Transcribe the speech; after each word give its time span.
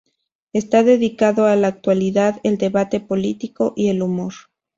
Está 0.51 0.81
dedicado 0.81 1.45
a 1.45 1.55
la 1.55 1.67
actualidad, 1.67 2.39
el 2.43 2.57
debate 2.57 3.01
político 3.01 3.73
y 3.75 3.89
el 3.89 4.01
humor. 4.01 4.33